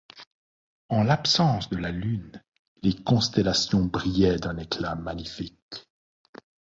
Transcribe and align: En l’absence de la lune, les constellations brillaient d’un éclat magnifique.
En 0.89 1.03
l’absence 1.03 1.69
de 1.69 1.75
la 1.77 1.91
lune, 1.91 2.41
les 2.81 2.95
constellations 3.03 3.85
brillaient 3.85 4.37
d’un 4.39 4.57
éclat 4.57 4.95
magnifique. 4.95 5.87